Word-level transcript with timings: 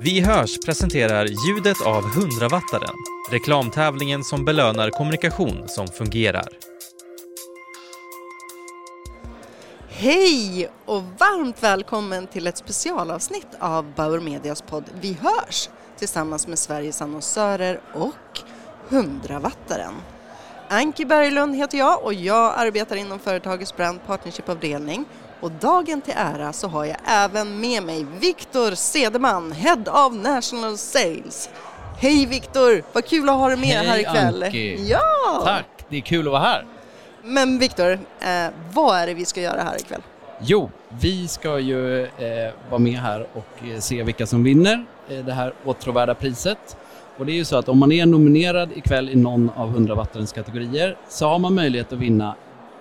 Vi 0.00 0.20
hörs 0.20 0.58
presenterar 0.58 1.24
ljudet 1.24 1.80
av 1.86 2.02
100-wattaren, 2.02 2.94
reklamtävlingen 3.30 4.24
som 4.24 4.44
belönar 4.44 4.90
kommunikation 4.90 5.68
som 5.68 5.88
fungerar. 5.88 6.48
Hej 9.88 10.68
och 10.84 11.02
varmt 11.02 11.62
välkommen 11.62 12.26
till 12.26 12.46
ett 12.46 12.56
specialavsnitt 12.56 13.46
av 13.58 13.94
Bauer 13.94 14.20
Medias 14.20 14.62
podd 14.62 14.84
Vi 15.00 15.12
hörs 15.12 15.68
tillsammans 15.96 16.46
med 16.46 16.58
Sveriges 16.58 17.02
annonsörer 17.02 17.80
och 17.94 18.40
100-wattaren. 18.88 19.94
Anki 20.70 21.04
Berglund 21.04 21.56
heter 21.56 21.78
jag 21.78 22.04
och 22.04 22.14
jag 22.14 22.54
arbetar 22.56 22.96
inom 22.96 23.18
företagets 23.18 23.76
brand 23.76 24.00
partnership-avdelning 24.06 25.04
och 25.40 25.50
dagen 25.50 26.00
till 26.00 26.14
ära 26.16 26.52
så 26.52 26.68
har 26.68 26.84
jag 26.84 26.96
även 27.06 27.60
med 27.60 27.82
mig 27.82 28.06
Viktor 28.20 28.70
Sedeman, 28.70 29.52
Head 29.52 29.84
of 30.06 30.12
National 30.14 30.78
Sales. 30.78 31.50
Hej 31.98 32.26
Viktor, 32.26 32.82
vad 32.92 33.04
kul 33.04 33.28
att 33.28 33.34
ha 33.34 33.48
dig 33.48 33.56
med 33.56 33.68
Hej, 33.68 33.86
här 33.86 33.98
ikväll. 33.98 34.42
Anki. 34.42 34.88
Ja! 34.90 35.42
Tack, 35.44 35.84
det 35.88 35.96
är 35.96 36.00
kul 36.00 36.26
att 36.26 36.32
vara 36.32 36.42
här. 36.42 36.66
Men 37.22 37.58
Viktor, 37.58 37.92
eh, 38.20 38.46
vad 38.72 38.98
är 38.98 39.06
det 39.06 39.14
vi 39.14 39.24
ska 39.24 39.40
göra 39.40 39.62
här 39.62 39.76
ikväll? 39.76 40.02
Jo, 40.40 40.70
vi 40.88 41.28
ska 41.28 41.58
ju 41.58 42.02
eh, 42.04 42.52
vara 42.70 42.78
med 42.78 42.98
här 42.98 43.26
och 43.32 43.68
eh, 43.68 43.78
se 43.80 44.02
vilka 44.02 44.26
som 44.26 44.44
vinner 44.44 44.84
eh, 45.08 45.18
det 45.18 45.32
här 45.32 45.52
åtråvärda 45.64 46.14
priset. 46.14 46.76
Och 47.18 47.26
det 47.26 47.32
är 47.32 47.36
ju 47.36 47.44
så 47.44 47.56
att 47.56 47.68
om 47.68 47.78
man 47.78 47.92
är 47.92 48.06
nominerad 48.06 48.72
ikväll 48.74 49.08
i 49.10 49.16
någon 49.16 49.50
av 49.56 49.68
100 49.68 49.94
wattarens 49.94 50.32
kategorier 50.32 50.96
så 51.08 51.28
har 51.28 51.38
man 51.38 51.54
möjlighet 51.54 51.92
att 51.92 51.98
vinna 51.98 52.34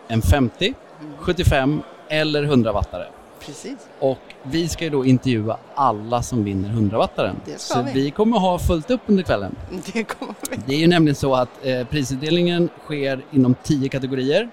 en 0.08 0.22
50, 0.22 0.74
75 1.20 1.82
eller 2.10 2.44
100 2.44 2.72
wattare. 2.72 3.06
Precis. 3.46 3.78
Och 4.00 4.18
vi 4.44 4.68
ska 4.68 4.84
ju 4.84 4.90
då 4.90 5.06
intervjua 5.06 5.58
alla 5.76 6.22
som 6.22 6.44
vinner 6.44 6.70
100 6.70 6.98
wattaren. 6.98 7.36
Det 7.46 7.60
ska 7.60 7.74
Så 7.74 7.82
vi. 7.82 7.92
vi 7.94 8.12
kommer 8.12 8.40
ha 8.40 8.60
fullt 8.60 8.92
upp 8.92 9.02
under 9.06 9.24
kvällen. 9.24 9.56
Det 9.94 10.04
kommer 10.04 10.36
vi. 10.52 10.58
Det 10.66 10.74
är 10.74 10.80
ju 10.80 10.88
nämligen 10.88 11.16
så 11.16 11.36
att 11.36 11.50
eh, 11.66 11.88
prisutdelningen 11.88 12.70
sker 12.86 13.22
inom 13.32 13.56
tio 13.64 13.90
kategorier. 13.90 14.50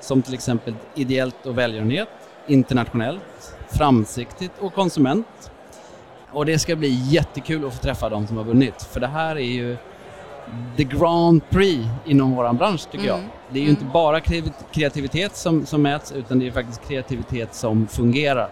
Som 0.00 0.22
till 0.22 0.34
exempel 0.34 0.74
ideellt 0.94 1.46
och 1.46 1.58
välgörenhet, 1.58 2.08
internationellt, 2.46 3.56
framsiktigt 3.70 4.52
och 4.60 4.74
konsument. 4.74 5.26
Och 6.32 6.46
det 6.46 6.58
ska 6.58 6.76
bli 6.76 6.88
jättekul 6.88 7.66
att 7.66 7.74
få 7.74 7.82
träffa 7.82 8.08
de 8.08 8.26
som 8.26 8.36
har 8.36 8.44
vunnit. 8.44 8.82
För 8.82 9.00
det 9.00 9.06
här 9.06 9.36
är 9.36 9.40
ju 9.40 9.76
the 10.76 10.84
Grand 10.84 11.50
Prix 11.50 11.84
inom 12.04 12.36
våran 12.36 12.56
bransch 12.56 12.90
tycker 12.90 13.06
jag. 13.06 13.18
Mm. 13.18 13.30
Det 13.50 13.58
är 13.58 13.62
ju 13.62 13.70
inte 13.70 13.84
bara 13.84 14.20
kreativ- 14.20 14.52
kreativitet 14.72 15.36
som, 15.36 15.66
som 15.66 15.82
mäts 15.82 16.12
utan 16.12 16.38
det 16.38 16.46
är 16.46 16.50
faktiskt 16.50 16.88
kreativitet 16.88 17.54
som 17.54 17.86
fungerar. 17.86 18.50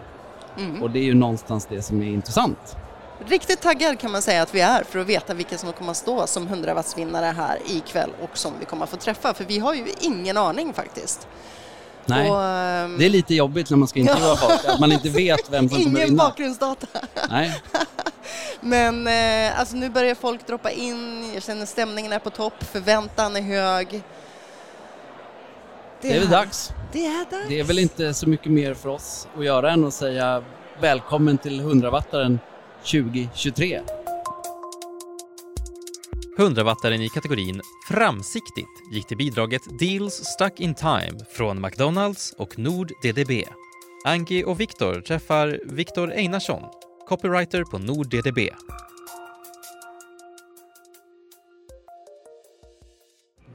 Mm. 0.57 0.83
Och 0.83 0.91
det 0.91 0.99
är 0.99 1.03
ju 1.03 1.13
någonstans 1.13 1.67
det 1.69 1.81
som 1.81 2.01
är 2.01 2.07
intressant. 2.07 2.77
Riktigt 3.25 3.61
taggad 3.61 3.99
kan 3.99 4.11
man 4.11 4.21
säga 4.21 4.41
att 4.41 4.55
vi 4.55 4.61
är 4.61 4.83
för 4.83 4.99
att 4.99 5.07
veta 5.07 5.33
vilka 5.33 5.57
som 5.57 5.73
kommer 5.73 5.91
att 5.91 5.97
stå 5.97 6.27
som 6.27 6.47
100 6.47 6.73
wattsvinnare 6.73 7.25
här 7.25 7.57
ikväll 7.65 8.09
och 8.21 8.37
som 8.37 8.53
vi 8.59 8.65
kommer 8.65 8.83
att 8.83 8.89
få 8.89 8.97
träffa 8.97 9.33
för 9.33 9.43
vi 9.45 9.59
har 9.59 9.73
ju 9.73 9.85
ingen 10.01 10.37
aning 10.37 10.73
faktiskt. 10.73 11.27
Nej. 12.15 12.31
Och, 12.31 12.43
ehm, 12.43 12.97
Det 12.97 13.05
är 13.05 13.09
lite 13.09 13.35
jobbigt 13.35 13.69
när 13.69 13.77
man 13.77 13.87
ska 13.87 13.99
intervjua 13.99 14.35
folk, 14.35 14.65
att 14.65 14.79
man 14.79 14.91
inte 14.91 15.09
vet 15.23 15.49
vem 15.51 15.69
som 15.69 15.77
kommer 15.83 15.99
Ingen 15.99 16.09
vinna. 16.09 16.23
bakgrundsdata. 16.23 16.87
Nej. 17.29 17.61
Men 18.61 19.07
eh, 19.07 19.59
alltså 19.59 19.75
nu 19.75 19.89
börjar 19.89 20.15
folk 20.15 20.47
droppa 20.47 20.71
in, 20.71 21.31
jag 21.33 21.43
känner 21.43 21.65
stämningen 21.65 22.13
är 22.13 22.19
på 22.19 22.29
topp, 22.29 22.63
förväntan 22.71 23.35
är 23.35 23.41
hög. 23.41 24.01
Det 26.01 26.09
är 26.15 26.19
väl 26.19 26.27
här- 26.27 26.35
dags. 26.37 26.71
Det 26.91 27.05
är 27.05 27.25
dags. 27.31 27.45
Det 27.47 27.59
är 27.59 27.63
väl 27.63 27.79
inte 27.79 28.13
så 28.13 28.29
mycket 28.29 28.51
mer 28.51 28.73
för 28.73 28.89
oss 28.89 29.27
att 29.37 29.45
göra 29.45 29.71
än 29.71 29.85
att 29.85 29.93
säga 29.93 30.43
välkommen 30.81 31.37
till 31.37 31.61
100-wattaren 31.61 32.39
2023. 32.83 33.81
100-wattaren 36.37 37.01
i 37.01 37.09
kategorin 37.09 37.61
Framsiktigt 37.87 38.91
gick 38.91 39.07
till 39.07 39.17
bidraget 39.17 39.79
Deals 39.79 40.13
Stuck 40.13 40.59
in 40.59 40.75
Time 40.75 41.17
från 41.31 41.61
McDonalds 41.61 42.33
och 42.37 42.59
Nord 42.59 42.91
DDB. 43.03 43.31
Anki 44.05 44.43
och 44.43 44.59
Viktor 44.59 45.01
träffar 45.01 45.59
Viktor 45.65 46.11
Einarsson, 46.11 46.63
copywriter 47.07 47.63
på 47.63 47.77
Nord 47.77 48.09
DDB. 48.09 48.39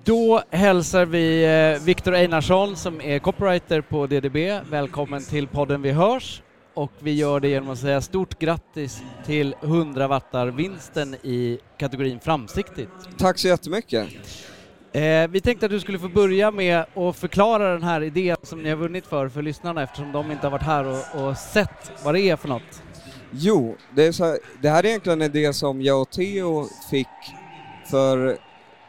Då 0.04 0.42
hälsar 0.50 1.04
vi 1.04 1.44
eh, 1.44 1.84
Viktor 1.84 2.14
Einarsson 2.14 2.76
som 2.76 3.00
är 3.00 3.18
copywriter 3.18 3.80
på 3.80 4.06
DDB. 4.06 4.36
Välkommen 4.70 5.22
till 5.22 5.48
podden 5.48 5.82
Vi 5.82 5.92
hörs. 5.92 6.42
Och 6.76 6.92
vi 6.98 7.14
gör 7.14 7.40
det 7.40 7.48
genom 7.48 7.70
att 7.70 7.78
säga 7.78 8.00
stort 8.00 8.38
grattis 8.38 9.02
till 9.26 9.54
100 9.62 10.08
wattar 10.08 10.46
vinsten 10.46 11.14
i 11.14 11.58
kategorin 11.78 12.20
framsiktigt. 12.20 12.90
Tack 13.18 13.38
så 13.38 13.48
jättemycket. 13.48 14.08
Eh, 14.92 15.28
vi 15.28 15.40
tänkte 15.40 15.66
att 15.66 15.72
du 15.72 15.80
skulle 15.80 15.98
få 15.98 16.08
börja 16.08 16.50
med 16.50 16.84
att 16.94 17.16
förklara 17.16 17.72
den 17.72 17.82
här 17.82 18.02
idén 18.02 18.36
som 18.42 18.62
ni 18.62 18.68
har 18.68 18.76
vunnit 18.76 19.06
för, 19.06 19.28
för 19.28 19.42
lyssnarna 19.42 19.82
eftersom 19.82 20.12
de 20.12 20.30
inte 20.30 20.46
har 20.46 20.50
varit 20.50 20.62
här 20.62 20.84
och, 20.84 21.28
och 21.28 21.36
sett 21.36 21.92
vad 22.04 22.14
det 22.14 22.20
är 22.20 22.36
för 22.36 22.48
något. 22.48 22.82
Jo, 23.30 23.76
det, 23.94 24.18
här, 24.18 24.38
det 24.62 24.68
här 24.68 24.84
är 24.84 24.88
egentligen 24.88 25.22
en 25.22 25.30
idé 25.36 25.52
som 25.52 25.82
jag 25.82 26.02
och 26.02 26.10
Theo 26.10 26.68
fick 26.90 27.06
för 27.90 28.38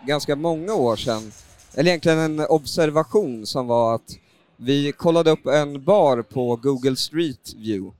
ganska 0.07 0.35
många 0.35 0.73
år 0.73 0.95
sedan. 0.95 1.31
Eller 1.75 1.89
egentligen 1.89 2.19
en 2.19 2.39
observation 2.39 3.45
som 3.45 3.67
var 3.67 3.95
att 3.95 4.17
vi 4.57 4.91
kollade 4.91 5.31
upp 5.31 5.45
en 5.47 5.83
bar 5.83 6.21
på 6.21 6.55
Google 6.55 6.95
Street 6.95 7.53
View. 7.57 7.95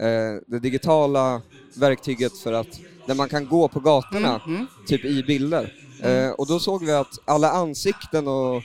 Eh, 0.00 0.40
det 0.46 0.58
digitala 0.58 1.42
verktyget 1.74 2.38
för 2.38 2.52
att, 2.52 2.80
där 3.06 3.14
man 3.14 3.28
kan 3.28 3.48
gå 3.48 3.68
på 3.68 3.80
gatorna, 3.80 4.40
Mm. 4.46 4.66
typ 4.86 5.04
i 5.04 5.22
bilder. 5.22 5.72
Eh, 6.02 6.30
och 6.30 6.46
då 6.46 6.58
såg 6.60 6.84
vi 6.84 6.92
att 6.92 7.18
alla 7.24 7.50
ansikten 7.50 8.28
och 8.28 8.62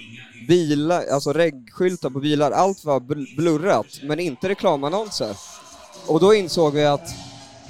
bilar, 0.48 1.04
alltså 1.08 1.34
regskyltar 1.34 2.10
på 2.10 2.20
bilar, 2.20 2.52
allt 2.52 2.86
var 2.86 3.00
bl- 3.00 3.36
blurrat, 3.38 3.86
men 4.04 4.20
inte 4.20 4.50
reklamannonser. 4.50 5.36
Och 6.08 6.20
då 6.20 6.34
insåg 6.34 6.74
vi 6.74 6.86
att 6.86 7.10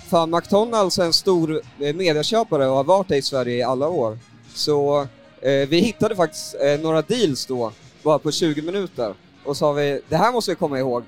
fan, 0.09 0.29
McDonalds 0.35 0.99
är 0.99 1.03
en 1.05 1.13
stor 1.13 1.61
eh, 1.79 1.95
medieköpare 1.95 2.67
och 2.67 2.75
har 2.75 2.83
varit 2.83 3.07
det 3.07 3.17
i 3.17 3.21
Sverige 3.21 3.55
i 3.57 3.63
alla 3.63 3.87
år. 3.87 4.19
Så 4.53 5.01
eh, 5.41 5.67
vi 5.69 5.79
hittade 5.79 6.15
faktiskt 6.15 6.55
eh, 6.61 6.79
några 6.79 7.01
deals 7.01 7.45
då, 7.45 7.71
bara 8.03 8.19
på 8.19 8.31
20 8.31 8.61
minuter. 8.61 9.13
Och 9.47 9.57
sa 9.57 9.71
vi, 9.73 10.01
det 10.09 10.15
här 10.15 10.31
måste 10.31 10.51
vi 10.51 10.55
komma 10.55 10.79
ihåg. 10.79 11.03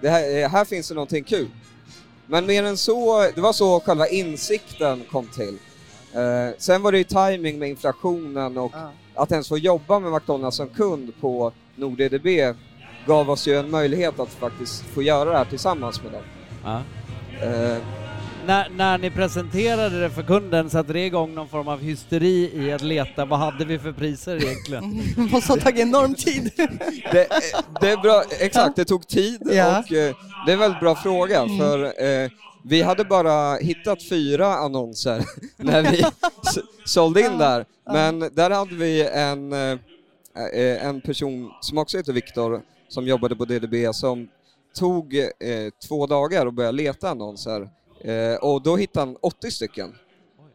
Det 0.00 0.08
här, 0.08 0.42
eh, 0.42 0.48
här 0.48 0.64
finns 0.64 0.88
det 0.88 0.94
någonting 0.94 1.24
kul. 1.24 1.48
Men 2.26 2.46
mer 2.46 2.64
än 2.64 2.76
så, 2.76 3.20
det 3.34 3.40
var 3.40 3.52
så 3.52 3.80
själva 3.80 4.08
insikten 4.08 5.02
kom 5.10 5.26
till. 5.28 5.58
Eh, 6.14 6.54
sen 6.58 6.82
var 6.82 6.92
det 6.92 6.98
ju 6.98 7.04
timing 7.04 7.58
med 7.58 7.68
inflationen 7.68 8.58
och 8.58 8.72
Ja. 8.74 8.90
att 9.14 9.32
ens 9.32 9.48
få 9.48 9.58
jobba 9.58 9.98
med 9.98 10.12
McDonalds 10.12 10.56
som 10.56 10.68
kund 10.68 11.12
på 11.20 11.52
NordEDB 11.76 12.54
gav 13.06 13.30
oss 13.30 13.46
ju 13.48 13.58
en 13.58 13.70
möjlighet 13.70 14.20
att 14.20 14.28
faktiskt 14.28 14.82
få 14.84 15.02
göra 15.02 15.30
det 15.30 15.36
här 15.38 15.44
tillsammans 15.44 16.00
med 16.02 16.12
dem. 16.12 16.22
Eh, 17.42 17.78
När, 18.46 18.68
när 18.68 18.98
ni 18.98 19.10
presenterade 19.10 20.00
det 20.00 20.10
för 20.10 20.22
kunden 20.22 20.70
satte 20.70 20.92
det 20.92 21.06
igång 21.06 21.34
någon 21.34 21.48
form 21.48 21.68
av 21.68 21.80
hysteri 21.80 22.50
i 22.66 22.72
att 22.72 22.82
leta 22.82 23.24
vad 23.24 23.38
hade 23.38 23.64
vi 23.64 23.78
för 23.78 23.92
priser 23.92 24.36
egentligen? 24.44 25.02
Det 25.16 25.32
måste 25.32 25.52
ha 25.52 25.56
tagit 25.60 25.80
enorm 25.80 26.14
tid. 26.14 26.50
det, 27.12 27.20
eh, 27.20 27.60
det 27.80 27.90
är 27.90 27.96
bra, 27.96 28.22
exakt, 28.40 28.76
det 28.76 28.84
tog 28.84 29.08
tid 29.08 29.42
Ja. 29.52 29.78
och 29.78 29.92
eh, 29.92 30.14
det 30.46 30.52
är 30.52 30.54
en 30.54 30.58
väldigt 30.58 30.80
bra 30.80 30.94
fråga 30.94 31.46
för 31.58 31.84
eh, 32.04 32.30
vi 32.64 32.82
hade 32.82 33.04
bara 33.04 33.56
hittat 33.56 34.08
fyra 34.08 34.46
annonser 34.54 35.24
när 35.56 35.82
vi 35.82 36.04
sålde 36.84 37.20
in 37.20 37.38
där, 37.38 37.64
men 37.92 38.18
där 38.20 38.50
hade 38.50 38.74
vi 38.74 39.08
en, 39.08 39.52
eh, 39.52 39.78
eh, 40.54 40.86
en 40.86 41.00
person 41.00 41.50
som 41.60 41.78
också 41.78 41.96
heter 41.96 42.12
Viktor 42.12 42.62
som 42.88 43.06
jobbade 43.06 43.36
på 43.36 43.44
DDB 43.44 43.94
som 43.94 44.28
tog 44.78 45.16
eh, 45.16 45.28
två 45.88 46.06
dagar 46.06 46.46
och 46.46 46.52
började 46.52 46.76
leta 46.76 47.10
annonser 47.10 47.68
eh, 48.04 48.34
och 48.34 48.62
då 48.62 48.76
hittade 48.76 49.06
han 49.06 49.16
80 49.20 49.50
stycken 49.50 49.94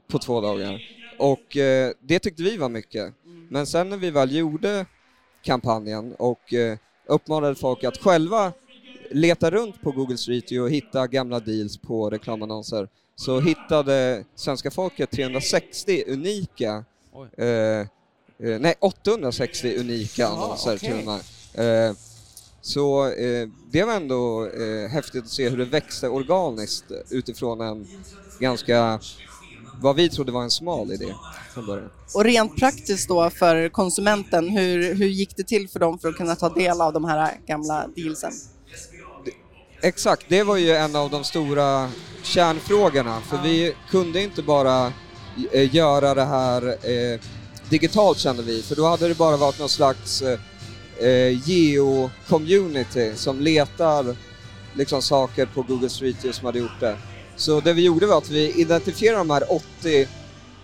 på 0.07 0.19
två 0.19 0.41
dagar 0.41 0.81
och 1.17 1.57
eh, 1.57 1.91
det 1.99 2.19
tyckte 2.19 2.43
vi 2.43 2.57
var 2.57 2.69
mycket. 2.69 3.13
Men 3.49 3.67
sen 3.67 3.89
när 3.89 3.97
vi 3.97 4.11
väl 4.11 4.35
gjorde 4.35 4.85
kampanjen 5.41 6.15
och 6.15 6.53
eh, 6.53 6.77
uppmanade 7.05 7.55
folk 7.55 7.83
att 7.83 7.97
själva 7.97 8.53
leta 9.11 9.51
runt 9.51 9.81
på 9.81 9.91
Google 9.91 10.17
Street 10.17 10.51
View 10.51 10.65
och 10.65 10.71
hitta 10.71 11.07
gamla 11.07 11.39
deals 11.39 11.77
på 11.77 12.09
reklamannonser 12.09 12.87
så 13.15 13.39
hittade 13.39 14.23
svenska 14.35 14.71
folket 14.71 15.11
360 15.11 16.03
unika, 16.07 16.83
eh, 17.37 17.47
eh, 17.47 17.85
nej 18.37 18.75
860 18.79 19.75
unika 19.79 20.27
annonser 20.27 20.75
okej. 20.75 20.89
till 20.89 20.99
och 20.99 21.05
med. 21.05 21.95
Eh, 22.67 22.71
så 22.71 23.11
eh, 23.11 23.47
det 23.71 23.83
var 23.83 23.93
ändå 23.93 24.45
eh, 24.45 24.89
häftigt 24.89 25.23
att 25.23 25.29
se 25.29 25.49
hur 25.49 25.57
det 25.57 25.65
växte 25.65 26.09
organiskt 26.09 26.85
utifrån 27.09 27.61
en 27.61 27.87
ganska, 28.39 28.99
vad 29.81 29.95
vi 29.95 30.09
trodde 30.09 30.31
var 30.31 30.43
en 30.43 30.51
smal 30.51 30.91
idé 30.91 31.13
från 31.53 31.65
början. 31.65 31.89
Och 32.13 32.23
rent 32.23 32.55
praktiskt 32.55 33.07
då 33.07 33.29
för 33.29 33.69
konsumenten, 33.69 34.49
hur, 34.49 34.93
hur 34.95 35.07
gick 35.07 35.37
det 35.37 35.43
till 35.43 35.69
för 35.69 35.79
dem 35.79 35.99
för 35.99 36.09
att 36.09 36.15
kunna 36.15 36.35
ta 36.35 36.49
del 36.49 36.81
av 36.81 36.93
de 36.93 37.05
här 37.05 37.39
gamla 37.45 37.87
dealsen? 37.95 38.31
exakt, 39.81 40.25
det 40.29 40.43
var 40.43 40.57
ju 40.57 40.71
en 40.71 40.95
av 40.95 41.09
de 41.09 41.23
stora 41.23 41.89
kärnfrågorna, 42.23 43.21
för 43.21 43.37
vi 43.43 43.75
kunde 43.89 44.21
inte 44.21 44.41
bara 44.41 44.93
eh, 45.51 45.75
göra 45.75 46.13
det 46.13 46.25
här 46.25 46.67
eh, 46.67 47.19
digitalt 47.69 48.17
kände 48.17 48.43
vi, 48.43 48.61
för 48.61 48.75
då 48.75 48.85
hade 48.85 49.07
det 49.07 49.17
bara 49.17 49.37
varit 49.37 49.59
någon 49.59 49.69
slags 49.69 50.23
eh, 51.01 51.39
geo-community 51.47 53.15
som 53.15 53.39
letar 53.39 54.15
liksom 54.73 55.01
saker 55.01 55.45
på 55.45 55.61
Google 55.61 55.89
Street 55.89 56.15
View 56.15 56.33
som 56.33 56.45
hade 56.45 56.59
gjort 56.59 56.79
det. 56.79 56.97
Så 57.35 57.59
det 57.59 57.73
vi 57.73 57.85
gjorde 57.85 58.05
var 58.05 58.17
att 58.17 58.29
vi 58.29 58.61
identifierade 58.61 59.17
de 59.17 59.29
här 59.29 59.43
80 59.79 60.07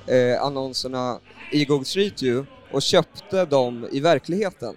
eh, 0.07 0.41
annonserna 0.41 1.19
i 1.51 1.65
Google 1.65 1.85
Street 1.85 2.24
View 2.24 2.51
och 2.71 2.81
köpte 2.81 3.45
dem 3.45 3.88
i 3.91 4.00
verkligheten. 4.00 4.75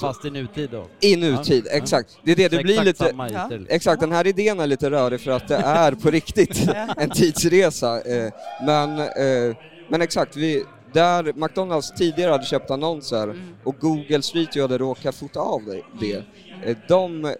Fast 0.00 0.24
i 0.24 0.30
nutid 0.30 0.70
då? 0.70 0.86
I 1.00 1.16
nutid, 1.16 1.64
Ja, 1.66 1.70
ja. 1.72 1.78
exakt. 1.78 2.18
Det 2.24 2.32
är 2.32 2.36
det, 2.36 2.48
det 2.48 2.62
blir 2.62 2.82
lite... 2.84 3.14
Ja. 3.32 3.50
Exakt, 3.68 4.00
den 4.00 4.12
här 4.12 4.26
idén 4.26 4.60
är 4.60 4.66
lite 4.66 4.90
rörig 4.90 5.20
för 5.20 5.30
att 5.30 5.48
det 5.48 5.56
är 5.56 5.92
på 5.92 6.10
riktigt 6.10 6.68
en 6.96 7.10
tidsresa. 7.10 8.00
Eh, 8.00 8.32
men, 8.66 8.98
eh, 8.98 9.56
men 9.88 10.02
exakt, 10.02 10.36
vi, 10.36 10.64
där 10.92 11.32
McDonalds 11.36 11.92
tidigare 11.92 12.30
hade 12.30 12.44
köpt 12.44 12.70
annonser 12.70 13.22
Mm. 13.24 13.38
och 13.64 13.74
Google 13.80 14.22
Street 14.22 14.56
View 14.56 14.62
hade 14.62 14.78
råkat 14.78 15.14
fota 15.14 15.40
av 15.40 15.64
det, 15.64 15.82
det 16.00 16.24
eh, 16.64 16.76
de 16.88 17.24
eh, 17.24 17.32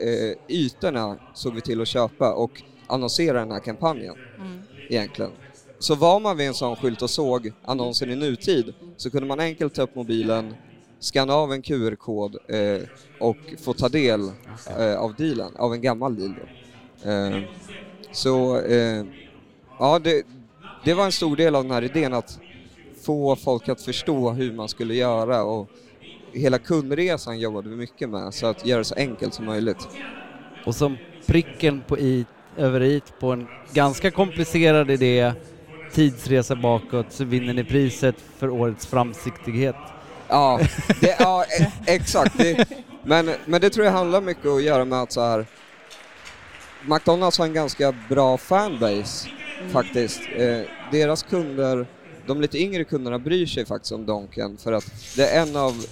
ytorna 0.49 1.16
såg 1.34 1.54
vi 1.54 1.60
till 1.60 1.81
att 1.81 1.88
köpa 1.88 2.32
och 2.34 2.62
annonsera 2.87 3.38
den 3.38 3.50
här 3.50 3.60
kampanjen 3.60 4.14
Mm. 4.38 4.58
egentligen. 4.88 5.31
Så 5.78 5.94
var 5.94 6.20
man 6.20 6.37
vid 6.37 6.46
en 6.49 6.54
sån 6.54 6.76
skylt 6.76 7.02
och 7.02 7.10
såg 7.10 7.52
annonsen 7.64 8.10
i 8.10 8.16
nutid 8.16 8.75
så 8.96 9.10
kunde 9.10 9.26
man 9.26 9.40
enkelt 9.40 9.75
ta 9.75 9.82
upp 9.82 9.94
mobilen, 9.94 10.55
scanna 11.00 11.34
av 11.34 11.52
en 11.52 11.62
QR-kod 11.62 12.37
eh, 12.48 12.82
och 13.20 13.37
få 13.62 13.72
ta 13.75 13.88
del 13.88 14.20
eh, 14.78 14.94
av 15.00 15.14
dealen, 15.14 15.56
av 15.56 15.72
en 15.75 15.81
gammal 15.82 16.16
deal. 16.16 16.34
Eh, 17.05 17.43
så 18.12 18.58
eh, 18.60 19.05
ja, 19.78 19.98
det, 19.98 20.22
det 20.84 20.94
var 20.94 21.05
en 21.05 21.12
stor 21.12 21.37
del 21.37 21.55
av 21.55 21.62
den 21.62 21.70
här 21.72 21.82
idén 21.84 22.12
att 22.14 22.38
få 23.04 23.37
folk 23.37 23.69
att 23.69 23.81
förstå 23.81 24.31
hur 24.31 24.52
man 24.52 24.69
skulle 24.69 24.94
göra 24.94 25.43
och 25.43 25.69
hela 26.32 26.58
kundresan 26.58 27.40
jobbade 27.40 27.69
vi 27.69 27.76
mycket 27.76 28.08
med, 28.08 28.34
så 28.34 28.46
att 28.46 28.66
göra 28.66 28.78
det 28.78 28.84
så 28.84 28.94
enkelt 28.94 29.34
som 29.34 29.44
möjligt. 29.44 29.88
Och 30.66 30.75
som 30.75 30.96
pricken 31.26 31.82
på 31.88 31.99
i, 31.99 32.26
över 32.56 32.82
i 32.82 33.02
på 33.20 33.32
en 33.32 33.49
ganska 33.72 34.10
komplicerad 34.10 34.90
idé, 34.90 35.32
tidsresa 35.93 36.56
bakåt, 36.56 37.06
så 37.12 37.25
vinner 37.25 37.54
ni 37.54 37.64
priset 37.64 38.16
för 38.38 38.50
årets 38.50 38.87
framsiktighet. 38.87 39.76
Ja, 40.28 40.60
det, 41.00 41.16
ja 41.19 41.44
e- 41.60 41.72
exakt. 41.87 42.38
Det, 42.38 42.66
men, 43.05 43.31
men 43.46 43.60
det 43.60 43.70
tror 43.70 43.87
jag 43.87 43.93
handlar 43.93 44.20
mycket 44.20 44.46
att 44.46 44.62
göra 44.62 44.84
med 44.84 45.02
att 45.02 45.12
så 45.12 45.20
här, 45.20 45.46
McDonalds 46.87 47.38
har 47.38 47.46
en 47.46 47.52
ganska 47.55 47.94
bra 48.08 48.38
fanbase 48.38 49.28
faktiskt. 49.72 50.20
Eh, 50.37 50.60
deras 50.93 51.22
kunder, 51.22 51.87
de 52.26 52.40
lite 52.40 52.58
yngre 52.58 52.84
kunderna 52.84 53.19
bryr 53.19 53.46
sig 53.46 53.66
faktiskt 53.66 53.92
om 53.92 54.06
Donken 54.06 54.56
för 54.56 54.72
att 54.72 54.84
det 55.16 55.26
är 55.28 55.42
en 55.42 55.56
av 55.56 55.86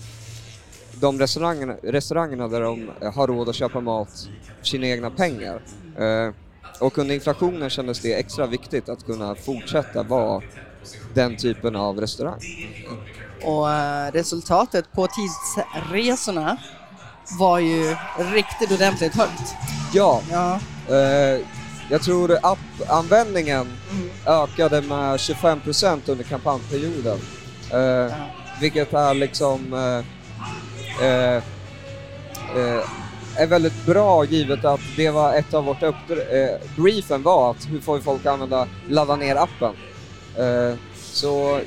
de 1.01 1.19
restaurangerna, 1.19 1.77
restaurangerna 1.83 2.49
där 2.49 2.61
de 2.61 2.91
har 3.15 3.27
råd 3.27 3.49
att 3.49 3.55
köpa 3.55 3.81
mat 3.81 4.29
för 4.59 4.67
sina 4.67 4.87
egna 4.87 5.11
pengar. 5.11 5.63
Eh, 5.99 6.35
och 6.81 6.99
under 6.99 7.15
inflationen 7.15 7.71
kändes 7.71 8.01
det 8.01 8.15
extra 8.15 8.47
viktigt 8.47 8.89
att 8.89 9.07
kunna 9.07 9.35
fortsätta 9.35 10.03
vara 10.03 10.43
den 11.15 11.37
typen 11.37 11.77
av 11.77 12.01
restaurang. 12.01 12.41
Och 13.43 13.71
eh, 13.71 14.13
resultatet 14.13 14.93
på 14.93 15.07
tidsresorna 15.07 16.57
var 17.39 17.59
ju 17.59 17.97
riktigt 18.33 18.73
ordentligt 18.73 19.15
högt. 19.15 19.55
Ja, 19.95 20.23
Ja. 20.31 20.61
Eh, 20.97 21.41
jag 21.91 22.03
tror 22.03 22.39
appanvändningen 22.43 23.61
Mm. 23.91 24.11
ökade 24.27 24.83
med 24.83 25.17
25% 25.21 26.01
under 26.09 26.25
kampanjperioden. 26.25 27.19
Eh, 27.73 28.15
Vilket 28.61 28.93
är 28.95 29.15
liksom 29.15 29.73
eh, 29.75 31.07
eh, 31.07 31.37
eh, 32.57 32.85
är 33.37 33.47
väldigt 33.47 33.87
bra 33.87 34.25
givet 34.25 34.65
att 34.65 34.81
det 34.97 35.11
var 35.11 35.35
ett 35.35 35.55
av 35.55 35.65
vårt 35.65 35.83
uppdrag, 35.83 36.19
eh, 36.19 36.51
briefen 36.77 37.23
var 37.23 37.51
att 37.51 37.69
hur 37.71 37.81
får 37.81 37.97
vi 37.97 38.03
folk 38.03 38.27
att 38.27 38.33
använda, 38.33 38.67
ladda 38.89 39.17
ner 39.17 39.37
appen. 39.37 39.75
Så, 40.95 41.61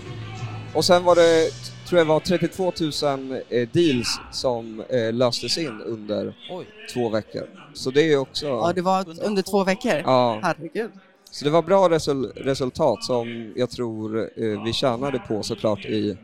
och 0.74 0.86
sen 0.86 1.04
var 1.04 1.16
det, 1.16 1.50
tror 1.90 2.00
jag 2.00 2.06
var 2.06 2.20
32 2.20 2.72
000 3.04 3.42
eh, 3.50 3.68
deals 3.72 4.20
som 4.32 4.84
eh, 4.90 5.14
löstes 5.14 5.58
in 5.58 5.82
under 5.86 6.36
Oj. 6.52 6.66
två 6.94 7.10
veckor. 7.10 7.50
Så 7.74 7.92
det 7.92 8.02
är 8.02 8.06
ju 8.08 8.18
också... 8.18 8.46
ja, 8.46 8.72
det 8.76 8.82
var 8.82 9.06
under 9.24 9.42
två 9.42 9.64
veckor. 9.64 10.02
Ja, 10.06 10.40
Herregud. 10.44 10.92
så 11.32 11.46
det 11.46 11.52
var 11.52 11.62
bra 11.62 11.90
resul 11.90 12.26
resultat 12.36 13.04
som 13.04 13.54
jag 13.56 13.70
tror 13.70 14.20
eh, 14.22 14.64
vi 14.64 14.74
tjänade 14.74 15.20
på 15.20 15.44
såklart 15.44 15.86
i, 15.86 16.18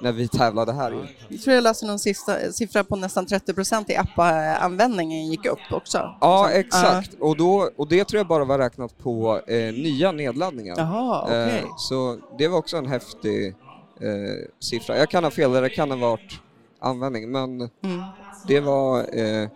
när 0.00 0.12
vi 0.12 0.28
tävlade 0.28 0.72
här. 0.72 1.08
Jag 1.28 1.40
tror 1.42 1.54
jag 1.54 1.62
läste 1.62 1.86
någon 1.86 1.98
sista, 1.98 2.52
siffra 2.52 2.84
på 2.84 2.96
nästan 2.96 3.26
30 3.26 3.54
procent 3.54 3.90
i 3.90 3.96
appanvändningen 3.96 5.26
gick 5.30 5.46
upp 5.46 5.58
också. 5.72 5.98
Ja, 6.20 6.48
Så- 6.52 6.58
exakt. 6.58 7.10
Och, 7.20 7.36
då, 7.36 7.70
och 7.76 7.88
det 7.88 8.04
tror 8.04 8.18
jag 8.18 8.26
bara 8.26 8.44
var 8.44 8.58
räknat 8.58 8.98
på 8.98 9.40
eh, 9.46 9.56
nya 9.56 10.12
nedladdningar. 10.12 10.74
Jaha, 10.78 11.22
okej. 11.24 11.58
Eh, 11.58 11.64
så 11.78 12.18
det 12.38 12.48
var 12.48 12.58
också 12.58 12.76
en 12.76 12.86
häftig 12.86 13.54
eh, 14.00 14.46
siffra. 14.60 14.96
Jag 14.98 15.10
kan 15.10 15.24
ha 15.24 15.30
fel, 15.30 15.52
det 15.52 15.70
kan 15.70 15.90
ha 15.90 15.98
varit 15.98 16.40
användning, 16.80 17.30
men 17.30 17.60
Mm. 17.60 18.02
det 18.48 18.60
var 18.60 18.98
eh, 19.18 19.48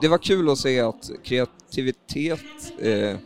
det 0.00 0.08
var 0.08 0.18
kul 0.18 0.48
att 0.50 0.58
se 0.58 0.80
att 0.80 1.10
kreativitet 1.24 2.72
eh, 2.82 3.16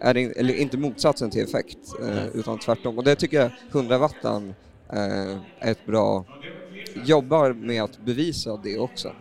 är 0.00 0.16
in, 0.16 0.32
eller 0.36 0.54
inte 0.54 0.76
motsatsen 0.78 1.30
till 1.30 1.42
effekt, 1.44 1.78
eh, 2.02 2.26
utan 2.26 2.58
tvärtom. 2.58 2.98
Och 2.98 3.04
det 3.04 3.16
tycker 3.16 3.40
jag 3.40 3.50
100 3.72 3.98
wattan 3.98 4.54
eh, 4.92 5.36
är 5.60 5.70
ett 5.72 5.86
bra, 5.86 6.24
jobbar 6.94 7.52
med 7.52 7.82
att 7.82 7.98
bevisa 7.98 8.56
det 8.56 8.78
också. 8.78 9.12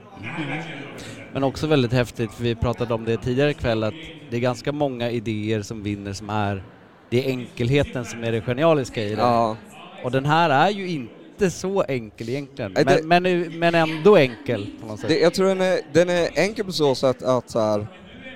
Men 1.33 1.43
också 1.43 1.67
väldigt 1.67 1.91
häftigt, 1.93 2.31
för 2.33 2.43
vi 2.43 2.55
pratade 2.55 2.93
om 2.93 3.05
det 3.05 3.17
tidigare 3.17 3.51
ikväll, 3.51 3.83
att 3.83 3.95
det 4.29 4.37
är 4.37 4.41
ganska 4.41 4.71
många 4.71 5.11
idéer 5.11 5.61
som 5.61 5.83
vinner 5.83 6.13
som 6.13 6.29
är, 6.29 6.63
det 7.09 7.25
är 7.25 7.29
enkelheten 7.29 8.05
som 8.05 8.23
är 8.23 8.31
det 8.31 8.41
genialiska 8.41 9.03
i 9.03 9.15
det. 9.15 9.21
Ja, 9.21 9.57
Och 10.05 10.11
den 10.11 10.25
här 10.25 10.49
är 10.49 10.69
ju 10.69 10.87
inte 10.87 11.51
så 11.51 11.83
enkel 11.83 12.29
egentligen, 12.29 12.71
Nej, 12.75 12.85
det- 12.85 13.03
men, 13.03 13.23
men, 13.23 13.59
men 13.59 13.75
ändå 13.75 14.17
enkel 14.17 14.67
på 14.81 14.87
något 14.87 14.99
sätt. 14.99 15.09
det, 15.09 15.19
jag 15.19 15.33
tror 15.33 15.47
den 15.47 15.61
är, 15.61 15.79
den 15.93 16.09
är 16.09 16.29
enkel 16.35 16.65
på 16.65 16.71
så 16.71 16.95
sätt 16.95 17.23
att 17.23 17.49
så 17.49 17.59
här, 17.59 17.87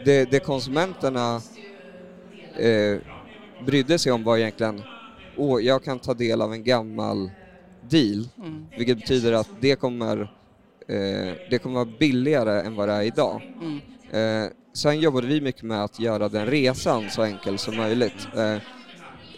det, 0.05 0.31
det 0.31 0.39
konsumenterna 0.39 1.41
eh, 2.59 2.97
brydde 3.65 3.99
sig 3.99 4.11
om 4.11 4.23
var 4.23 4.37
egentligen, 4.37 4.81
åh, 5.37 5.61
jag 5.63 5.83
kan 5.83 5.99
ta 5.99 6.13
del 6.13 6.41
av 6.41 6.53
en 6.53 6.63
gammal 6.63 7.31
deal 7.81 8.27
Mm. 8.37 8.65
Vilket 8.77 8.97
betyder 8.97 9.33
att 9.33 9.49
det 9.61 9.75
kommer, 9.75 10.17
eh, 10.87 11.33
det 11.49 11.59
kommer 11.61 11.75
vara 11.75 11.97
billigare 11.99 12.61
än 12.61 12.75
vad 12.75 12.87
det 12.89 12.93
är 12.93 13.01
idag. 13.01 13.41
Mm. 13.61 14.43
Eh, 14.45 14.49
sen 14.77 14.99
jobbade 14.99 15.27
vi 15.27 15.41
mycket 15.41 15.63
med 15.63 15.83
att 15.83 15.99
göra 15.99 16.29
den 16.29 16.45
resan 16.45 17.09
så 17.09 17.23
enkel 17.23 17.57
som 17.57 17.75
möjligt. 17.75 18.27
Eh, 18.37 18.55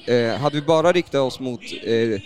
eh, 0.05 0.36
hade 0.38 0.55
vi 0.55 0.62
bara 0.62 0.91
riktat 0.91 1.22
oss 1.22 1.39
mot 1.39 1.62
eh, 1.84 2.22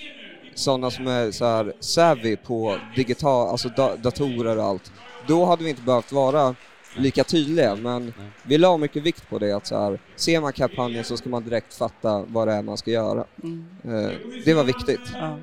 sådana 0.56 0.92
som 0.92 1.08
är 1.08 1.32
så 1.32 1.46
här 1.46 1.74
savvy 1.80 2.36
på 2.38 2.78
digital, 2.96 3.50
alltså 3.50 3.70
da- 3.70 3.96
datorer 3.96 4.58
och 4.58 4.64
allt, 4.64 4.92
då 5.28 5.46
hade 5.46 5.64
vi 5.64 5.70
inte 5.70 5.82
behövt 5.82 6.12
vara 6.12 6.56
lika 6.98 7.24
tydliga, 7.24 7.76
men 7.76 8.14
vi 8.44 8.58
la 8.58 8.78
mycket 8.78 9.04
vikt 9.04 9.30
på 9.30 9.40
det 9.40 9.52
att 9.52 9.68
så 9.68 9.78
här, 9.80 10.00
ser 10.16 10.42
man 10.42 10.54
kampanjen 10.54 11.04
så 11.04 11.18
ska 11.18 11.30
man 11.30 11.44
direkt 11.44 11.74
fatta 11.74 12.26
vad 12.28 12.48
det 12.48 12.54
är 12.54 12.62
man 12.62 12.78
ska 12.78 12.92
göra. 12.92 13.26
Mm. 13.44 13.68
Eh, 13.84 14.12
det 14.46 14.54
var 14.54 14.64
viktigt. 14.64 15.02
Ja. 15.20 15.40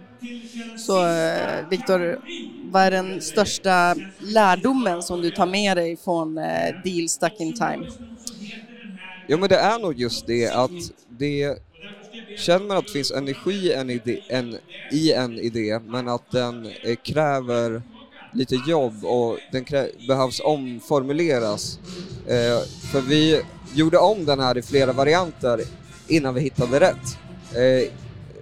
Så 0.75 1.07
eh, 1.07 1.67
Viktor, 1.67 2.19
vad 2.73 2.83
är 2.83 2.91
den 2.91 3.21
största 3.21 3.97
lärdomen 4.19 5.03
som 5.03 5.21
du 5.21 5.31
tar 5.31 5.47
med 5.47 5.77
dig 5.77 5.97
från 5.97 6.39
eh, 6.39 6.75
Deal 6.85 7.09
Stuck 7.09 7.41
in 7.41 7.53
Time? 7.53 7.87
Ja 9.27 9.37
men 9.37 9.49
det 9.49 9.57
är 9.57 9.79
nog 9.79 10.01
just 10.01 10.27
det 10.27 10.49
att 10.49 10.71
det 11.09 11.59
känner 12.37 12.77
att 12.77 12.87
det 12.87 12.93
finns 12.93 13.11
energi 13.11 13.53
i 13.53 13.73
en 13.73 13.91
idé, 13.91 14.21
en, 14.29 14.59
i 14.93 15.13
en 15.13 15.39
idé 15.39 15.79
men 15.87 16.09
att 16.09 16.31
den 16.31 16.67
eh, 16.83 16.97
kräver 16.97 17.83
lite 18.33 18.55
jobb 18.55 19.05
och 19.05 19.39
den 19.53 19.65
krä, 19.65 19.89
behövs 20.09 20.41
omformuleras. 20.41 21.79
Eh, 22.27 22.59
för 22.93 23.01
vi 23.01 23.43
gjorde 23.75 23.99
om 23.99 24.25
den 24.25 24.41
här 24.41 24.59
i 24.59 24.63
flera 24.63 24.93
varianter 24.93 25.61
innan 26.09 26.35
vi 26.35 26.41
hittade 26.41 26.81
rätt. 26.81 27.19
Eh, 27.55 27.93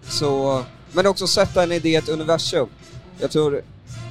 så, 0.02 0.62
men 0.92 1.06
också 1.06 1.26
sätta 1.26 1.62
en 1.62 1.73
idé 1.73 1.88
i 1.88 1.97
ett 1.97 2.09
universum. 2.09 2.68
Jag 3.20 3.30
tror, 3.30 3.62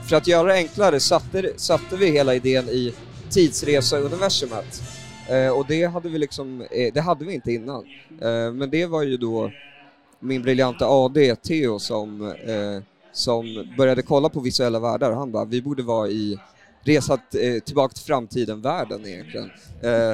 för 0.09 0.15
att 0.15 0.27
göra 0.27 0.47
det 0.47 0.53
enklare 0.53 0.99
satte, 0.99 1.51
satte 1.55 1.95
vi 1.95 2.11
hela 2.11 2.35
idén 2.35 2.69
i 2.69 2.93
tidsresa-universumet. 3.29 4.81
Eh, 5.29 5.49
och 5.49 5.65
det 5.67 5.85
hade 5.85 6.09
vi 6.09 6.17
liksom, 6.17 6.61
eh, 6.61 6.93
det 6.93 7.01
hade 7.01 7.25
vi 7.25 7.33
inte 7.33 7.51
innan. 7.51 7.85
Eh, 8.21 8.51
men 8.53 8.69
det 8.69 8.85
var 8.85 9.03
ju 9.03 9.17
då 9.17 9.51
min 10.19 10.41
briljanta 10.41 10.85
AD, 10.87 11.35
Theo, 11.35 11.79
som, 11.79 12.21
eh, 12.31 12.83
som 13.11 13.67
började 13.77 14.01
kolla 14.01 14.29
på 14.29 14.39
visuella 14.39 14.79
världar. 14.79 15.11
Han 15.11 15.31
bara, 15.31 15.45
vi 15.45 15.61
borde 15.61 15.83
vara 15.83 16.07
i 16.09 16.39
resa 16.83 17.13
eh, 17.13 17.59
tillbaka 17.59 17.93
till 17.93 18.03
framtiden-världen 18.03 19.05
egentligen. 19.05 19.49
Eh, 19.81 20.11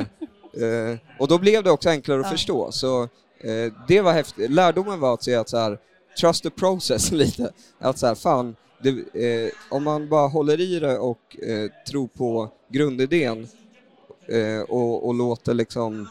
eh, 0.63 0.97
och 1.19 1.27
då 1.27 1.37
blev 1.37 1.63
det 1.63 1.71
också 1.71 1.89
enklare 1.89 2.19
att 2.19 2.25
Ja. 2.25 2.31
förstå. 2.31 2.71
Så 2.71 3.03
eh, 3.39 3.73
det 3.87 4.01
var 4.01 4.13
häftigt. 4.13 4.51
Lärdomen 4.51 4.99
var 4.99 5.13
att 5.13 5.23
se 5.23 5.35
att 5.35 5.49
så 5.49 5.57
här, 5.57 5.77
trust 6.21 6.43
the 6.43 6.49
process 6.49 7.11
lite. 7.21 7.51
Att 7.79 7.99
så 7.99 8.07
här, 8.07 8.15
fan, 8.15 8.55
det, 8.83 9.51
om 9.71 9.83
man 9.83 10.09
bara 10.09 10.27
håller 10.27 10.59
i 10.59 10.79
det 10.79 10.97
och 10.97 11.37
tror 11.87 12.07
på 12.07 12.49
grundidén 12.69 13.47
och, 14.67 15.07
och 15.07 15.13
låter 15.13 15.53
liksom 15.53 16.07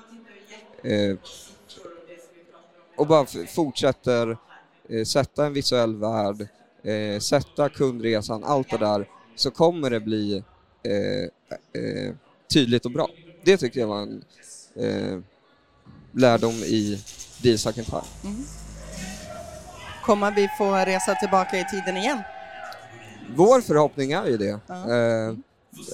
och 2.96 3.06
bara 3.06 3.26
fortsätter 3.54 4.36
eh, 4.88 5.04
sätta 5.04 5.46
en 5.46 5.52
visuell 5.52 5.96
värld, 5.96 6.48
eh, 6.84 7.20
sätta 7.20 7.68
kundresan, 7.68 8.44
allt 8.44 8.70
det 8.70 8.78
där, 8.78 9.08
så 9.36 9.50
kommer 9.50 9.90
det 9.90 10.00
bli 10.00 10.44
eh, 10.82 11.82
eh, 11.82 12.14
tydligt 12.52 12.84
och 12.84 12.90
bra. 12.92 13.08
Det 13.44 13.56
tycker 13.56 13.80
jag 13.80 13.86
var 13.86 14.02
en 14.02 14.24
eh, 14.76 15.18
lärdom 16.12 16.52
i 16.54 17.04
Deal 17.42 17.58
in 17.78 17.84
Time. 17.84 18.34
Kommer 20.04 20.30
vi 20.30 20.48
få 20.58 20.74
resa 20.74 21.14
tillbaka 21.14 21.58
i 21.60 21.64
tiden 21.64 21.96
igen? 21.96 22.18
Vår 23.36 23.60
förhoppning 23.60 24.12
är 24.12 24.26
ju 24.26 24.36
det. 24.36 24.60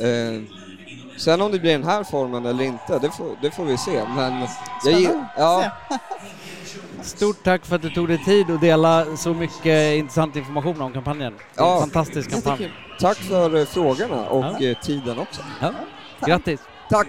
Eh, 0.07 0.43
sen 1.19 1.41
om 1.41 1.53
det 1.53 1.59
blir 1.59 1.73
den 1.73 1.85
här 1.85 2.05
formen 2.05 2.47
eller 2.47 2.65
inte, 2.65 2.99
det 2.99 3.11
får, 3.11 3.39
det 3.43 3.51
får 3.51 3.65
vi 3.65 3.77
se. 3.79 4.05
Men 4.17 4.49
jag, 4.85 5.25
ja, 5.37 5.71
Stort 7.03 7.45
tack 7.45 7.67
för 7.67 7.77
att 7.77 7.83
du 7.83 7.91
tog 7.91 8.09
dig 8.09 8.25
tid 8.25 8.51
att 8.51 8.61
dela 8.61 9.17
så 9.17 9.35
mycket 9.35 9.95
intressant 9.97 10.37
information 10.37 10.81
om 10.83 10.93
kampanjen. 10.93 11.35
Ja. 11.57 11.81
fantastisk 11.81 12.31
kampanj. 12.31 12.73
Tack 13.01 13.17
för 13.17 13.57
eh, 13.61 13.65
frågorna 13.67 14.29
och 14.29 14.45
Ja. 14.61 14.67
eh, 14.67 14.79
tiden 14.79 15.19
också. 15.19 15.41
Ja. 15.61 15.73
Grattis! 16.27 16.61
Tack! 16.91 17.09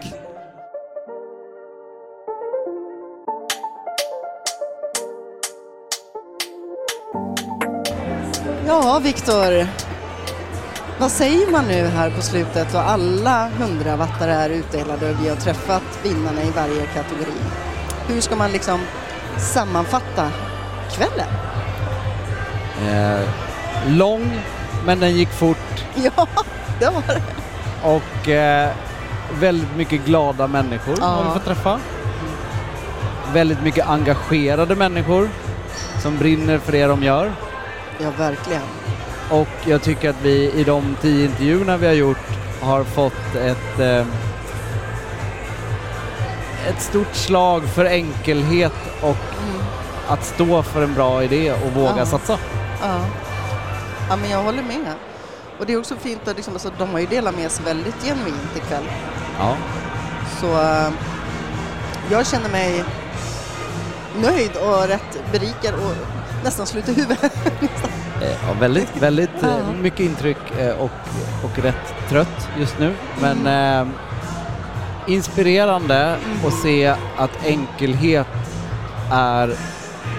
Ja, 8.67 8.99
Viktor. 9.03 9.67
Vad 10.99 11.11
säger 11.11 11.51
man 11.51 11.65
nu 11.67 11.85
här 11.87 12.09
på 12.11 12.21
slutet 12.21 12.73
och 12.73 12.89
alla 12.89 13.47
100 13.49 13.95
wattare 13.95 14.31
är 14.33 14.49
utdelade 14.49 15.09
och 15.11 15.15
vi 15.25 15.29
har 15.29 15.35
träffat 15.35 15.99
vinnarna 16.03 16.43
i 16.43 16.51
varje 16.51 16.85
kategori? 16.85 17.31
Hur 18.07 18.21
ska 18.21 18.35
man 18.35 18.51
liksom 18.51 18.79
sammanfatta 19.37 20.31
kvällen? 20.91 21.27
Eh, 22.89 23.19
lång, 23.87 24.39
men 24.85 24.99
den 24.99 25.11
gick 25.15 25.29
fort 25.29 25.57
Ja, 25.95 26.27
det 26.79 26.85
var 26.85 27.03
det. 27.07 27.21
och 27.87 28.29
eh, 28.29 28.69
väldigt 29.39 29.75
mycket 29.75 30.05
glada 30.05 30.47
människor 30.47 30.95
Ja. 30.99 31.05
har 31.05 31.23
vi 31.23 31.29
fått 31.29 31.45
träffa. 31.45 31.79
Väldigt 33.33 33.63
mycket 33.63 33.87
engagerade 33.87 34.75
människor 34.75 35.29
som 36.01 36.17
brinner 36.17 36.57
för 36.57 36.71
det 36.71 36.85
de 36.85 37.03
gör. 37.03 37.31
Ja, 37.99 38.09
verkligen. 38.17 38.61
Och 39.29 39.47
jag 39.65 39.81
tycker 39.81 40.09
att 40.09 40.21
vi 40.21 40.51
i 40.51 40.63
de 40.63 40.95
tio 41.01 41.25
intervjuerna 41.25 41.77
vi 41.77 41.85
har 41.87 41.93
gjort 41.93 42.17
har 42.61 42.83
fått 42.83 43.35
ett, 43.35 43.79
eh, 43.79 44.05
ett 46.69 46.81
stort 46.81 47.15
slag 47.15 47.63
för 47.63 47.85
enkelhet 47.85 48.73
och 49.01 49.17
Mm. 49.43 49.61
att 50.07 50.25
stå 50.25 50.63
för 50.63 50.83
en 50.83 50.93
bra 50.93 51.23
idé 51.23 51.51
och 51.51 51.71
våga 51.75 51.93
Ja. 51.97 52.05
satsa. 52.05 52.37
Ja. 52.81 52.99
ja, 54.09 54.15
men 54.15 54.29
jag 54.29 54.43
håller 54.43 54.63
med. 54.63 54.93
Och 55.59 55.65
det 55.65 55.73
är 55.73 55.79
också 55.79 55.95
fint 55.95 56.27
att 56.27 56.35
liksom, 56.35 56.53
alltså, 56.53 56.71
de 56.77 56.89
har 56.89 56.99
ju 56.99 57.05
delat 57.05 57.35
med 57.35 57.51
sig 57.51 57.65
väldigt 57.65 58.03
genuint 58.03 58.55
ikväll. 58.57 58.83
Ja. 59.39 59.55
Så 60.39 60.47
eh, 60.61 60.89
jag 62.11 62.27
känner 62.27 62.49
mig 62.49 62.83
nöjd 64.21 64.51
och 64.55 64.87
rätt 64.87 65.19
berikad 65.31 65.73
och 65.73 65.95
nästan 66.43 66.65
slut 66.67 66.89
i 66.89 66.93
huvudet. 66.93 67.33
Eh, 68.21 68.27
Ja, 68.47 68.53
väldigt, 68.59 68.97
väldigt 68.99 69.43
eh, 69.43 69.73
mycket 69.81 69.99
intryck 69.99 70.37
och, 70.79 70.89
och 71.43 71.59
rätt 71.63 71.93
trött 72.09 72.47
just 72.59 72.79
nu. 72.79 72.93
Men 73.21 73.47
eh, 73.47 73.87
inspirerande 75.07 76.17
att 76.47 76.53
se 76.53 76.95
att 77.17 77.45
enkelhet 77.45 78.27
är 79.11 79.55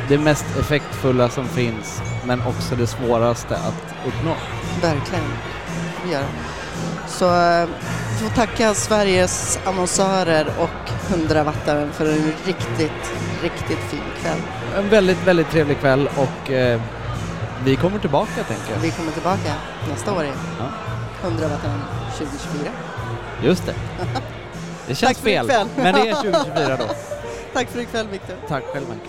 det 0.08 0.18
mest 0.18 0.44
effektfulla 0.60 1.28
som 1.28 1.48
finns 1.48 2.02
men 2.26 2.40
också 2.40 2.76
det 2.76 2.86
svåraste 2.86 3.56
att 3.56 3.94
uppnå. 4.06 4.34
Verkligen. 4.82 5.24
Det. 6.10 6.24
Så 7.06 7.24
eh, 7.24 7.68
vi 8.12 8.28
får 8.28 8.34
tacka 8.34 8.74
Sveriges 8.74 9.58
annonsörer 9.64 10.46
och 10.58 10.90
100-wattaren 11.14 11.90
för 11.92 12.06
en 12.06 12.32
riktigt, 12.44 13.12
riktigt 13.42 13.78
fin 13.78 14.00
kväll. 14.22 14.38
En 14.76 14.88
väldigt, 14.88 15.26
väldigt 15.26 15.50
trevlig 15.50 15.80
kväll 15.80 16.08
och 16.16 16.50
eh, 16.50 16.80
vi 17.64 17.76
kommer 17.76 17.98
tillbaka 17.98 18.44
tänker 18.48 18.72
jag. 18.72 18.80
Vi 18.80 18.90
kommer 18.90 19.12
tillbaka 19.12 19.54
nästa 19.88 20.12
år 20.12 20.22
igen. 20.22 20.36
Ja. 20.58 20.64
100-wattaren 21.28 21.80
2024. 22.18 22.70
Just 23.42 23.66
det. 23.66 23.74
Det 24.86 24.94
känns 24.94 25.00
Tack 25.00 25.16
för 25.16 25.24
fel, 25.24 25.66
men 25.76 25.94
det 25.94 26.08
är 26.08 26.14
2024 26.22 26.76
då. 26.76 26.94
Tack 27.52 27.68
för 27.68 27.80
ikväll 27.80 28.08
Viktor. 28.08 28.34
Tack 28.48 28.64
själv 28.64 28.90
Anke. 28.90 29.08